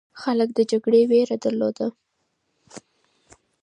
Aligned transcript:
خلک 0.21 0.49
د 0.53 0.59
جګړې 0.71 1.01
ویره 1.09 1.37
درلوده. 1.43 1.87